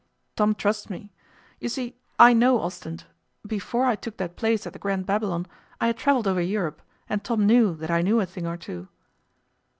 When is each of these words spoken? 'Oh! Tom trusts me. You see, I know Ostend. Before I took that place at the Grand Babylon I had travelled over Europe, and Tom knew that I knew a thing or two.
'Oh! 0.01 0.17
Tom 0.35 0.55
trusts 0.55 0.89
me. 0.89 1.11
You 1.59 1.69
see, 1.69 1.95
I 2.17 2.33
know 2.33 2.59
Ostend. 2.61 3.03
Before 3.45 3.85
I 3.85 3.95
took 3.95 4.17
that 4.17 4.35
place 4.35 4.65
at 4.65 4.73
the 4.73 4.79
Grand 4.79 5.05
Babylon 5.05 5.45
I 5.79 5.85
had 5.85 5.97
travelled 5.97 6.27
over 6.27 6.41
Europe, 6.41 6.81
and 7.07 7.23
Tom 7.23 7.45
knew 7.45 7.75
that 7.75 7.91
I 7.91 8.01
knew 8.01 8.19
a 8.19 8.25
thing 8.25 8.47
or 8.47 8.57
two. 8.57 8.87